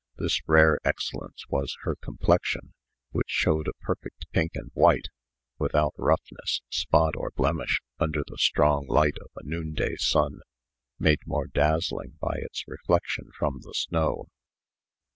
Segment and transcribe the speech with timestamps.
[0.17, 2.73] This rare excellence was her complexion,
[3.11, 5.09] which showed a perfect pink and white,
[5.59, 10.39] without roughness, spot, or blemish, under the strong light of a noonday sun,
[10.97, 14.25] made more dazzling by its reflection from the snow.